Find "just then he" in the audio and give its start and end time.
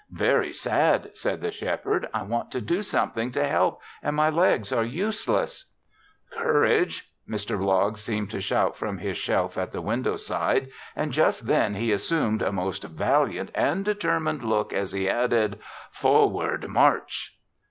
11.13-11.91